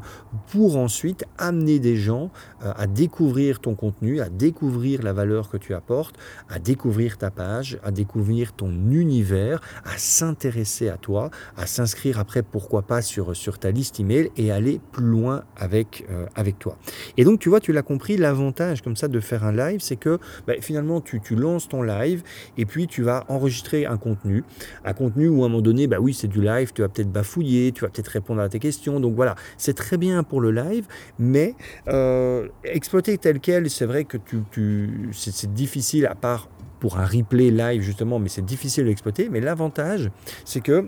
pour 0.52 0.78
ensuite 0.78 1.26
amener 1.38 1.80
des 1.80 1.96
gens 1.96 2.32
euh, 2.64 2.72
à 2.76 2.88
découvrir 2.88 3.60
ton 3.60 3.76
contenu, 3.76 4.20
à 4.20 4.30
découvrir 4.30 5.02
la 5.02 5.14
valeur 5.14 5.50
que 5.50 5.58
tu 5.58 5.74
apportes, 5.74 6.16
à 6.50 6.60
découvrir 6.60 7.18
ta 7.18 7.32
page, 7.32 7.80
à 7.84 7.92
découvrir 7.92 8.54
ton 8.54 8.70
univers, 8.92 9.62
à 9.86 9.98
s'intéresser 9.98 10.90
à 10.90 10.98
toi, 10.98 11.30
à 11.56 11.66
s'inscrire 11.66 12.20
après, 12.20 12.44
pourquoi 12.44 12.82
pas, 12.82 13.02
sur, 13.02 13.36
sur 13.36 13.60
ta 13.60 13.72
liste 13.72 14.00
email 14.00 14.32
et 14.38 14.52
aller 14.52 14.80
plus 14.92 15.06
loin 15.06 15.44
avec, 15.56 16.06
euh, 16.10 16.26
avec 16.36 16.60
toi. 16.60 16.78
Et 17.18 17.24
donc, 17.24 17.40
tu 17.40 17.50
vois, 17.50 17.60
tu 17.60 17.72
l'as 17.72 17.82
compris, 17.82 18.18
l'avantage, 18.18 18.82
ça 18.96 19.08
de 19.08 19.20
faire 19.20 19.44
un 19.44 19.52
live, 19.52 19.80
c'est 19.82 19.96
que 19.96 20.20
bah, 20.48 20.54
finalement 20.62 21.02
tu, 21.02 21.20
lances 21.36 21.70
ton 21.70 21.82
live 21.82 22.24
et 22.58 22.66
puis 22.66 22.88
tu 22.88 23.04
vas 23.04 23.26
enregistrer 23.28 23.86
un 23.86 23.98
contenu, 23.98 24.44
un 24.86 24.94
contenu 24.94 25.28
où 25.28 25.44
à 25.44 25.46
un 25.46 25.50
moment 25.50 25.62
donné, 25.62 25.88
bah 25.88 25.98
oui 26.00 26.14
c'est 26.14 26.28
du 26.28 26.42
live, 26.42 26.72
tu 26.74 26.82
vas 26.82 26.90
peut-être 26.90 27.12
bafouiller, 27.12 27.72
tu 27.72 27.82
vas 27.82 27.90
peut-être 27.90 28.08
répondre 28.08 28.42
à 28.42 28.50
tes 28.50 28.60
questions, 28.60 29.00
donc 29.00 29.16
voilà, 29.16 29.36
c'est 29.58 29.76
très 29.76 29.98
bien 29.98 30.24
pour 30.24 30.42
le 30.42 30.52
live, 30.52 30.86
mais 31.18 31.56
euh, 31.88 32.48
exploiter 32.64 33.18
tel 33.18 33.40
quel, 33.40 33.70
c'est 33.70 33.86
vrai 33.86 34.06
que 34.06 34.18
tu, 34.18 34.44
tu 34.52 35.10
c'est 35.14 35.54
difficile 35.54 36.06
à 36.06 36.16
part 36.16 36.50
pour 36.80 36.98
un 36.98 37.06
replay 37.06 37.52
live 37.52 37.82
justement, 37.82 38.20
mais 38.20 38.30
c'est 38.30 38.46
difficile 38.46 38.86
d'exploiter, 38.86 39.30
mais 39.30 39.42
l'avantage 39.42 40.10
c'est 40.46 40.62
que 40.62 40.86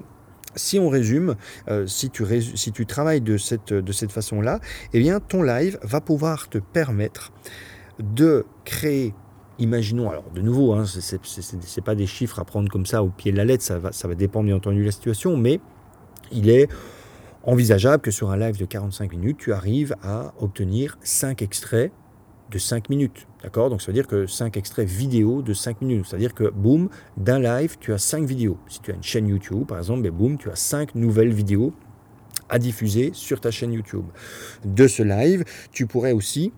si 0.55 0.79
on 0.79 0.89
résume, 0.89 1.36
euh, 1.70 1.88
si, 1.88 2.10
tu 2.10 2.25
si 2.55 2.72
tu 2.72 2.86
travailles 2.86 3.22
de 3.22 3.38
cette, 3.38 3.74
de 3.74 3.91
cette 3.91 4.12
façon-là, 4.12 4.60
eh 4.93 5.00
bien 5.00 5.20
ton 5.20 5.43
live 5.43 5.79
va 5.84 6.01
pouvoir 6.01 6.50
te 6.50 6.58
permettre 6.58 7.31
de 8.01 8.46
créer 8.65 9.13
imaginons, 9.60 10.10
alors 10.10 10.25
de 10.34 10.41
nouveau, 10.41 10.74
hein, 10.74 10.86
ce 10.86 11.15
n'est 11.15 11.84
pas 11.84 11.96
des 11.96 12.08
chiffres 12.08 12.39
à 12.39 12.46
prendre 12.46 12.70
comme 12.70 12.86
ça 12.86 13.03
au 13.03 13.10
pied 13.10 13.31
de 13.31 13.38
la 13.38 13.46
lettre, 13.46 13.63
ça 13.63 13.77
va, 13.77 13.91
ça 13.91 14.08
va 14.08 14.15
dépendre 14.15 14.46
bien 14.48 14.55
entendu 14.55 14.79
de 14.79 14.86
la 14.86 14.91
situation, 14.91 15.38
mais 15.38 15.60
il 16.31 16.50
est 16.50 16.67
envisageable 17.43 18.01
que 18.01 18.12
sur 18.12 18.31
un 18.31 18.38
live 18.38 18.58
de 18.58 18.65
45 18.65 19.12
minutes, 19.12 19.38
tu 19.38 19.53
arrives 19.53 19.96
à 20.03 20.34
obtenir 20.39 20.98
5 21.03 21.41
extraits 21.41 21.91
de 22.50 22.58
5 22.58 22.89
minutes. 22.89 23.27
D'accord? 23.43 23.70
Donc 23.70 23.81
ça 23.81 23.88
veut 23.88 23.93
dire 23.93 24.08
que 24.08 24.27
5 24.27 24.58
extraits 24.58 24.88
vidéo 24.88 25.41
de 25.41 25.53
5 25.53 25.81
minutes. 25.81 26.05
C'est-à-dire 26.08 26.34
que, 26.34 26.50
boum, 26.50 26.89
d'un 27.17 27.39
live, 27.39 27.77
tu 27.79 27.93
as 27.93 27.98
5 27.98 28.25
vidéos. 28.25 28.58
Si 28.67 28.81
tu 28.81 28.91
as 28.91 28.96
une 28.96 29.03
chaîne 29.03 29.27
YouTube, 29.27 29.65
par 29.65 29.77
exemple, 29.77 30.01
ben, 30.01 30.12
boum, 30.12 30.38
tu 30.38 30.50
as 30.50 30.55
5 30.55 30.96
nouvelles 30.96 31.34
vidéos 31.34 31.74
à 32.50 32.60
diffuser 32.60 33.12
sur 33.13 33.39
ta 33.39 33.50
chaîne 33.50 33.72
YouTube. 33.72 34.05
De 34.65 34.88
ce 34.88 35.01
live, 35.01 35.46
tu 35.72 35.88
pourrais 35.88 36.12
aussi 36.12 36.51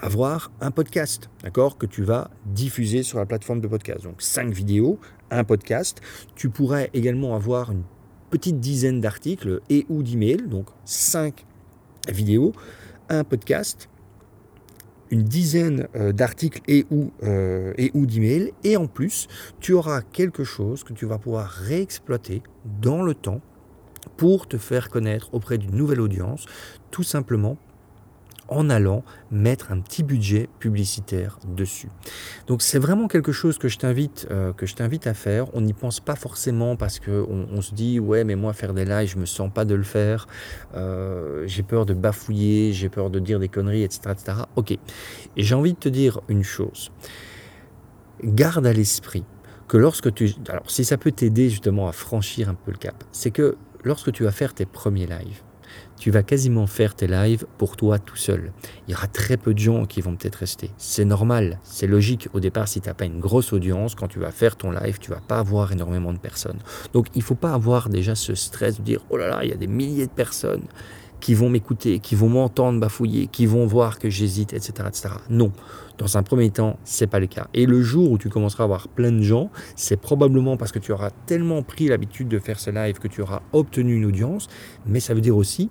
avoir 0.00 0.50
un 0.60 0.70
podcast, 0.70 1.30
d'accord, 1.42 1.78
que 1.78 1.86
tu 1.86 2.02
vas 2.02 2.30
diffuser 2.46 3.02
sur 3.02 3.18
la 3.18 3.26
plateforme 3.26 3.60
de 3.60 3.68
podcast. 3.68 4.04
Donc 4.04 4.22
5 4.22 4.52
vidéos, 4.52 4.98
un 5.30 5.44
podcast. 5.44 6.00
Tu 6.34 6.50
pourrais 6.50 6.90
également 6.94 7.34
avoir 7.34 7.72
une 7.72 7.84
petite 8.30 8.60
dizaine 8.60 9.00
d'articles 9.00 9.60
et 9.70 9.86
ou 9.88 10.02
d'emails, 10.02 10.48
donc 10.48 10.66
5 10.84 11.44
vidéos, 12.08 12.52
un 13.08 13.24
podcast, 13.24 13.88
une 15.10 15.22
dizaine 15.22 15.88
euh, 15.94 16.12
d'articles 16.12 16.60
et 16.66 16.86
ou, 16.90 17.12
euh, 17.22 17.72
et 17.78 17.90
ou 17.94 18.06
d'emails, 18.06 18.52
et 18.64 18.76
en 18.76 18.86
plus, 18.86 19.28
tu 19.60 19.72
auras 19.72 20.02
quelque 20.02 20.44
chose 20.44 20.82
que 20.82 20.92
tu 20.92 21.06
vas 21.06 21.18
pouvoir 21.18 21.48
réexploiter 21.48 22.42
dans 22.82 23.02
le 23.02 23.14
temps 23.14 23.40
pour 24.16 24.48
te 24.48 24.58
faire 24.58 24.88
connaître 24.88 25.32
auprès 25.32 25.58
d'une 25.58 25.74
nouvelle 25.74 26.00
audience, 26.00 26.46
tout 26.90 27.02
simplement 27.02 27.56
en 28.48 28.70
allant 28.70 29.04
mettre 29.30 29.72
un 29.72 29.80
petit 29.80 30.02
budget 30.02 30.48
publicitaire 30.58 31.38
dessus. 31.46 31.88
Donc 32.46 32.62
c'est 32.62 32.78
vraiment 32.78 33.08
quelque 33.08 33.32
chose 33.32 33.58
que 33.58 33.68
je 33.68 33.78
t'invite 33.78 34.26
euh, 34.30 34.52
que 34.52 34.66
je 34.66 34.74
t'invite 34.74 35.06
à 35.06 35.14
faire. 35.14 35.46
On 35.54 35.60
n'y 35.60 35.72
pense 35.72 36.00
pas 36.00 36.16
forcément 36.16 36.76
parce 36.76 36.98
que 36.98 37.24
on, 37.28 37.60
se 37.62 37.74
dit 37.74 37.98
ouais 37.98 38.24
mais 38.24 38.34
moi 38.34 38.52
faire 38.52 38.74
des 38.74 38.84
lives 38.84 39.10
je 39.10 39.18
me 39.18 39.26
sens 39.26 39.50
pas 39.52 39.64
de 39.64 39.74
le 39.74 39.82
faire. 39.82 40.26
Euh, 40.74 41.44
j'ai 41.46 41.62
peur 41.62 41.86
de 41.86 41.94
bafouiller, 41.94 42.72
j'ai 42.72 42.88
peur 42.88 43.10
de 43.10 43.18
dire 43.18 43.38
des 43.38 43.48
conneries 43.48 43.82
etc 43.82 44.00
etc. 44.10 44.38
Ok. 44.56 44.72
Et 44.72 44.78
j'ai 45.36 45.54
envie 45.54 45.72
de 45.72 45.78
te 45.78 45.88
dire 45.88 46.20
une 46.28 46.44
chose. 46.44 46.90
Garde 48.22 48.66
à 48.66 48.72
l'esprit 48.72 49.24
que 49.68 49.76
lorsque 49.76 50.12
tu 50.12 50.30
alors 50.48 50.70
si 50.70 50.84
ça 50.84 50.96
peut 50.98 51.12
t'aider 51.12 51.48
justement 51.48 51.88
à 51.88 51.92
franchir 51.92 52.48
un 52.48 52.54
peu 52.54 52.70
le 52.70 52.78
cap, 52.78 53.02
c'est 53.12 53.30
que 53.30 53.56
lorsque 53.82 54.12
tu 54.12 54.24
vas 54.24 54.32
faire 54.32 54.54
tes 54.54 54.66
premiers 54.66 55.06
lives 55.06 55.42
tu 55.98 56.10
vas 56.10 56.22
quasiment 56.22 56.66
faire 56.66 56.94
tes 56.94 57.06
lives 57.06 57.46
pour 57.58 57.76
toi 57.76 57.98
tout 57.98 58.16
seul. 58.16 58.52
Il 58.86 58.92
y 58.92 58.94
aura 58.94 59.06
très 59.06 59.36
peu 59.36 59.54
de 59.54 59.58
gens 59.58 59.86
qui 59.86 60.00
vont 60.00 60.16
peut-être 60.16 60.36
rester. 60.36 60.70
C'est 60.76 61.04
normal, 61.04 61.58
c'est 61.62 61.86
logique. 61.86 62.28
Au 62.32 62.40
départ, 62.40 62.68
si 62.68 62.80
tu 62.80 62.88
n'as 62.88 62.94
pas 62.94 63.04
une 63.04 63.20
grosse 63.20 63.52
audience, 63.52 63.94
quand 63.94 64.08
tu 64.08 64.18
vas 64.18 64.30
faire 64.30 64.56
ton 64.56 64.70
live, 64.70 64.98
tu 64.98 65.10
vas 65.10 65.20
pas 65.20 65.38
avoir 65.38 65.72
énormément 65.72 66.12
de 66.12 66.18
personnes. 66.18 66.58
Donc 66.92 67.06
il 67.14 67.22
faut 67.22 67.34
pas 67.34 67.52
avoir 67.52 67.88
déjà 67.88 68.14
ce 68.14 68.34
stress 68.34 68.78
de 68.78 68.82
dire, 68.82 69.00
oh 69.10 69.16
là 69.16 69.28
là, 69.28 69.40
il 69.44 69.50
y 69.50 69.52
a 69.52 69.56
des 69.56 69.66
milliers 69.66 70.06
de 70.06 70.12
personnes 70.12 70.64
qui 71.24 71.32
vont 71.32 71.48
m'écouter, 71.48 72.00
qui 72.00 72.16
vont 72.16 72.28
m'entendre 72.28 72.78
bafouiller, 72.78 73.28
qui 73.28 73.46
vont 73.46 73.64
voir 73.64 73.98
que 73.98 74.10
j'hésite, 74.10 74.52
etc., 74.52 74.72
etc. 74.86 75.08
Non, 75.30 75.52
dans 75.96 76.18
un 76.18 76.22
premier 76.22 76.50
temps, 76.50 76.78
c'est 76.84 77.06
pas 77.06 77.18
le 77.18 77.26
cas. 77.26 77.46
Et 77.54 77.64
le 77.64 77.80
jour 77.80 78.10
où 78.10 78.18
tu 78.18 78.28
commenceras 78.28 78.64
à 78.64 78.66
avoir 78.66 78.88
plein 78.88 79.10
de 79.10 79.22
gens, 79.22 79.50
c'est 79.74 79.96
probablement 79.96 80.58
parce 80.58 80.70
que 80.70 80.78
tu 80.78 80.92
auras 80.92 81.08
tellement 81.24 81.62
pris 81.62 81.88
l'habitude 81.88 82.28
de 82.28 82.38
faire 82.38 82.60
ce 82.60 82.68
live 82.68 82.98
que 82.98 83.08
tu 83.08 83.22
auras 83.22 83.40
obtenu 83.54 83.96
une 83.96 84.04
audience, 84.04 84.48
mais 84.84 85.00
ça 85.00 85.14
veut 85.14 85.22
dire 85.22 85.38
aussi 85.38 85.70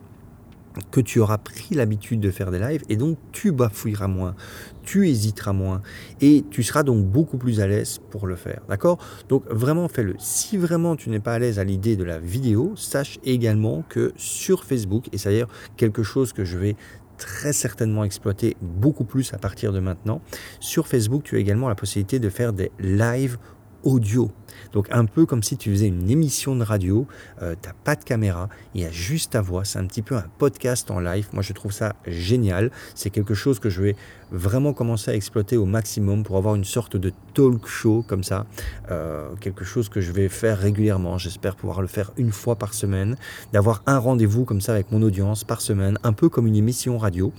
que 0.91 1.01
tu 1.01 1.19
auras 1.19 1.37
pris 1.37 1.75
l'habitude 1.75 2.19
de 2.19 2.31
faire 2.31 2.51
des 2.51 2.59
lives 2.59 2.83
et 2.89 2.95
donc 2.95 3.17
tu 3.31 3.51
bafouilleras 3.51 4.07
moins, 4.07 4.35
tu 4.83 5.07
hésiteras 5.07 5.53
moins 5.53 5.81
et 6.21 6.43
tu 6.49 6.63
seras 6.63 6.83
donc 6.83 7.05
beaucoup 7.05 7.37
plus 7.37 7.59
à 7.59 7.67
l'aise 7.67 7.99
pour 8.09 8.27
le 8.27 8.35
faire. 8.35 8.61
D'accord? 8.67 8.97
Donc 9.29 9.43
vraiment 9.49 9.87
fais-le. 9.87 10.15
Si 10.19 10.57
vraiment 10.57 10.95
tu 10.95 11.09
n'es 11.09 11.19
pas 11.19 11.33
à 11.33 11.39
l'aise 11.39 11.59
à 11.59 11.63
l'idée 11.63 11.95
de 11.95 12.03
la 12.03 12.19
vidéo, 12.19 12.73
sache 12.75 13.19
également 13.23 13.83
que 13.89 14.13
sur 14.15 14.63
Facebook, 14.63 15.05
et 15.11 15.17
c'est 15.17 15.29
d'ailleurs 15.29 15.49
quelque 15.77 16.03
chose 16.03 16.33
que 16.33 16.45
je 16.45 16.57
vais 16.57 16.75
très 17.17 17.53
certainement 17.53 18.03
exploiter 18.03 18.57
beaucoup 18.61 19.05
plus 19.05 19.33
à 19.33 19.37
partir 19.37 19.71
de 19.71 19.79
maintenant, 19.79 20.21
sur 20.59 20.87
Facebook 20.87 21.23
tu 21.23 21.35
as 21.35 21.39
également 21.39 21.69
la 21.69 21.75
possibilité 21.75 22.19
de 22.19 22.29
faire 22.29 22.53
des 22.53 22.71
lives 22.79 23.37
audio. 23.83 24.31
Donc 24.71 24.87
un 24.91 25.05
peu 25.05 25.25
comme 25.25 25.43
si 25.43 25.57
tu 25.57 25.71
faisais 25.71 25.87
une 25.87 26.09
émission 26.09 26.55
de 26.55 26.63
radio, 26.63 27.07
euh, 27.41 27.55
tu 27.61 27.67
n'as 27.67 27.75
pas 27.83 27.95
de 27.95 28.03
caméra, 28.03 28.49
il 28.73 28.81
y 28.81 28.85
a 28.85 28.91
juste 28.91 29.33
ta 29.33 29.41
voix, 29.41 29.65
c'est 29.65 29.79
un 29.79 29.85
petit 29.85 30.01
peu 30.01 30.15
un 30.15 30.25
podcast 30.37 30.89
en 30.91 30.99
live. 30.99 31.27
Moi 31.33 31.43
je 31.43 31.53
trouve 31.53 31.71
ça 31.71 31.95
génial, 32.07 32.71
c'est 32.95 33.09
quelque 33.09 33.33
chose 33.33 33.59
que 33.59 33.69
je 33.69 33.81
vais 33.81 33.95
vraiment 34.31 34.73
commencer 34.73 35.11
à 35.11 35.15
exploiter 35.15 35.57
au 35.57 35.65
maximum 35.65 36.23
pour 36.23 36.37
avoir 36.37 36.55
une 36.55 36.63
sorte 36.63 36.97
de 36.97 37.11
talk 37.33 37.67
show 37.67 38.03
comme 38.07 38.23
ça, 38.23 38.45
euh, 38.91 39.29
quelque 39.39 39.63
chose 39.63 39.89
que 39.89 40.01
je 40.01 40.11
vais 40.11 40.29
faire 40.29 40.57
régulièrement, 40.57 41.17
j'espère 41.17 41.55
pouvoir 41.55 41.81
le 41.81 41.87
faire 41.87 42.11
une 42.17 42.31
fois 42.31 42.55
par 42.55 42.73
semaine, 42.73 43.15
d'avoir 43.51 43.83
un 43.85 43.99
rendez-vous 43.99 44.45
comme 44.45 44.61
ça 44.61 44.73
avec 44.73 44.91
mon 44.91 45.01
audience 45.01 45.43
par 45.43 45.61
semaine, 45.61 45.97
un 46.03 46.13
peu 46.13 46.29
comme 46.29 46.47
une 46.47 46.55
émission 46.55 46.97
radio. 46.97 47.31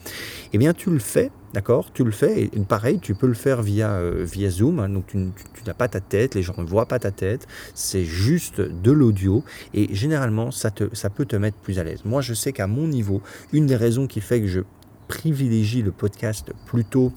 Eh 0.53 0.59
bien 0.59 0.73
tu 0.73 0.91
le 0.91 0.99
fais 0.99 1.31
D'accord 1.55 1.93
Tu 1.93 2.03
le 2.03 2.11
fais, 2.11 2.43
et 2.43 2.49
pareil, 2.69 2.99
tu 2.99 3.15
peux 3.15 3.29
le 3.29 3.35
faire 3.35 3.63
via, 3.63 3.93
euh, 3.93 4.25
via 4.25 4.51
Zoom, 4.51 4.81
hein. 4.81 4.89
donc 4.89 5.07
tu, 5.07 5.19
n'as 5.65 5.73
pas 5.73 5.87
ta 5.87 6.01
tête, 6.01 6.35
les 6.35 6.43
gens 6.43 6.57
ne 6.59 6.65
voient 6.65 6.87
pas 6.87 6.99
ta 6.99 7.13
tête, 7.13 7.47
c'est 7.75 8.05
juste 8.05 8.61
de 8.61 8.91
l'audio, 8.91 9.45
et 9.73 9.95
généralement, 9.95 10.51
ça, 10.51 10.73
te, 10.73 10.93
ça 10.97 11.11
peut 11.11 11.27
te 11.27 11.37
mettre 11.37 11.57
plus 11.59 11.79
à 11.79 11.85
l'aise. 11.85 12.01
Moi, 12.05 12.23
je 12.23 12.35
sais 12.35 12.53
qu'à 12.53 12.67
mon 12.67 12.89
niveau, 12.89 13.23
une 13.53 13.67
des 13.67 13.77
raisons 13.77 14.09
qui 14.09 14.21
fait 14.21 14.41
que 14.41 14.49
je 14.49 14.63
privilégie 15.07 15.83
le 15.83 15.93
podcast 15.93 16.53
plutôt 16.67 17.13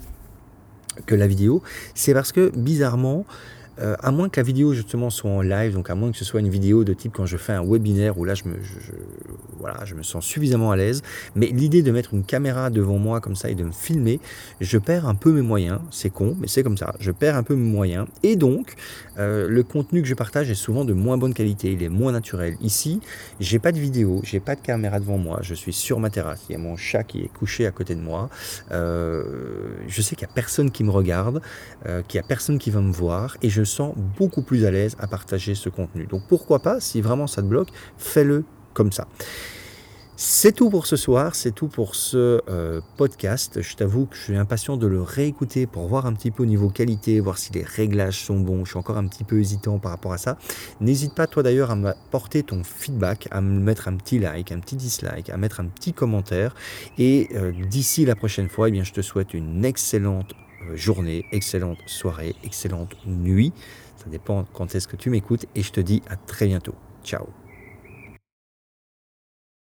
que 1.08 1.16
la 1.16 1.26
vidéo, 1.26 1.64
c'est 1.96 2.14
parce 2.14 2.32
que 2.32 2.52
bizarrement, 2.56 3.26
euh, 3.80 3.96
à 4.00 4.12
moins 4.12 4.30
que 4.30 4.40
la 4.40 4.44
vidéo 4.44 4.74
justement 4.74 5.10
soit 5.10 5.30
en 5.30 5.42
live, 5.42 5.74
donc 5.74 5.90
à 5.90 5.96
moins 5.96 6.12
que 6.12 6.18
ce 6.18 6.26
soit 6.26 6.40
une 6.40 6.50
vidéo 6.50 6.84
de 6.84 6.94
type 6.94 7.14
quand 7.14 7.26
je 7.26 7.38
fais 7.38 7.54
un 7.54 7.64
webinaire 7.64 8.18
où 8.18 8.26
là 8.26 8.34
je 8.34 8.44
me, 8.46 8.56
voilà, 9.60 9.86
je 9.86 9.94
me 9.94 10.04
sens 10.04 10.26
suffisamment 10.26 10.72
à 10.72 10.76
l'aise. 10.76 11.04
Mais 11.36 11.48
l'idée 11.48 11.82
de 11.84 11.92
mettre 11.92 12.14
une 12.14 12.24
caméra 12.24 12.70
devant 12.70 12.98
moi 12.98 13.22
comme 13.22 13.36
ça 13.36 13.50
et 13.50 13.56
de 13.56 13.64
me 13.64 13.72
filmer, 13.72 14.20
je 14.62 14.78
perds 14.78 15.08
un 15.08 15.16
peu 15.16 15.32
mes 15.32 15.42
moyens. 15.42 15.80
C'est 15.92 16.10
con, 16.10 16.36
mais 16.40 16.48
c'est 16.48 16.64
comme 16.64 16.78
ça. 16.78 16.96
Je 17.00 17.12
perds 17.12 17.36
un 17.36 17.44
peu 17.44 17.56
mes 17.56 17.70
moyens. 17.70 18.08
Et 18.24 18.36
donc, 18.36 18.76
euh, 19.20 19.48
le 19.48 19.64
contenu 19.64 20.02
que 20.02 20.08
je 20.08 20.16
partage 20.16 20.50
est 20.50 20.56
souvent 20.56 20.86
de 20.86 20.94
moins 20.94 21.18
bonne 21.18 21.34
qualité. 21.34 21.72
Il 21.72 21.84
est 21.84 21.90
moins 21.90 22.12
naturel. 22.12 22.56
Ici, 22.62 23.00
j'ai 23.40 23.60
pas 23.60 23.72
de 23.72 23.80
vidéo, 23.80 24.22
j'ai 24.24 24.40
pas 24.40 24.56
de 24.56 24.62
caméra 24.62 25.00
devant 25.00 25.18
moi. 25.18 25.40
Je 25.42 25.54
suis 25.54 25.74
sur 25.74 26.00
ma 26.00 26.10
terrasse. 26.10 26.46
Il 26.50 26.54
y 26.54 26.56
a 26.56 26.60
mon 26.60 26.78
chat 26.78 27.04
qui 27.04 27.22
est 27.22 27.32
couché 27.34 27.68
à 27.68 27.72
côté 27.72 27.96
de 27.96 28.02
moi. 28.02 28.30
Euh, 28.72 29.24
je 29.88 30.02
sais 30.02 30.16
qu'il 30.16 30.28
y 30.28 30.32
a 30.32 30.34
personne 30.34 30.72
qui 30.72 30.84
me 30.84 30.92
regarde, 30.92 31.42
qu'il 32.08 32.18
y 32.18 32.24
a 32.24 32.28
personne 32.28 32.60
qui 32.60 32.70
va 32.70 32.82
me 32.82 32.92
voir, 32.92 33.38
et 33.42 33.50
je 33.50 33.64
sens 33.68 33.94
beaucoup 34.18 34.42
plus 34.42 34.66
à 34.66 34.72
l'aise 34.72 34.96
à 35.00 35.08
partager 35.08 35.56
ce 35.56 35.70
contenu. 35.70 36.08
Donc 36.08 36.24
pourquoi 36.28 36.60
pas, 36.60 36.80
si 36.80 37.02
vraiment 37.02 37.28
ça 37.28 37.42
te 37.42 37.48
bloque, 37.48 37.70
fais-le 37.98 38.44
comme 38.74 38.92
ça. 38.92 39.08
C'est 40.20 40.52
tout 40.52 40.72
pour 40.72 40.88
ce 40.88 40.96
soir, 40.96 41.36
c'est 41.36 41.52
tout 41.52 41.68
pour 41.68 41.94
ce 41.94 42.42
euh, 42.50 42.82
podcast. 42.98 43.62
Je 43.62 43.76
t'avoue 43.76 44.08
que 44.08 44.16
je 44.16 44.22
suis 44.24 44.36
impatient 44.36 44.76
de 44.76 44.88
le 44.88 45.00
réécouter 45.00 45.68
pour 45.68 45.88
voir 45.88 46.08
un 46.08 46.14
petit 46.14 46.32
peu 46.32 46.42
au 46.42 46.46
niveau 46.48 46.70
qualité, 46.70 47.20
voir 47.20 47.38
si 47.38 47.54
les 47.54 47.62
réglages 47.62 48.24
sont 48.24 48.40
bons. 48.40 48.66
Je 48.66 48.72
suis 48.72 48.80
encore 48.80 48.98
un 48.98 49.08
petit 49.08 49.24
peu 49.24 49.40
hésitant 49.40 49.78
par 49.78 49.92
rapport 49.92 50.14
à 50.14 50.18
ça. 50.18 50.40
N'hésite 50.82 51.14
pas 51.14 51.28
toi 51.28 51.44
d'ailleurs 51.44 51.70
à 51.70 51.76
m'apporter 51.76 52.42
ton 52.42 52.64
feedback, 52.64 53.28
à 53.30 53.42
me 53.42 53.60
mettre 53.60 53.90
un 53.90 53.96
petit 53.96 54.18
like, 54.18 54.52
un 54.52 54.60
petit 54.60 54.76
dislike, 54.76 55.30
à 55.30 55.38
mettre 55.38 55.60
un 55.60 55.68
petit 55.68 55.94
commentaire. 55.94 56.56
Et 56.98 57.30
euh, 57.36 57.52
d'ici 57.70 58.04
la 58.04 58.16
prochaine 58.16 58.50
fois, 58.50 58.70
eh 58.70 58.72
bien, 58.72 58.84
je 58.84 58.94
te 58.94 59.02
souhaite 59.02 59.36
une 59.36 59.66
excellente 59.66 60.34
journée, 60.76 61.26
excellente 61.32 61.80
soirée, 61.86 62.36
excellente 62.44 62.96
nuit. 63.06 63.54
Ça 63.98 64.10
dépend 64.10 64.46
quand 64.54 64.76
est-ce 64.76 64.88
que 64.88 64.96
tu 64.96 65.10
m'écoutes 65.10 65.46
et 65.56 65.64
je 65.64 65.72
te 65.72 65.80
dis 65.80 66.02
à 66.10 66.16
très 66.16 66.48
bientôt. 66.48 66.76
Ciao 67.04 67.47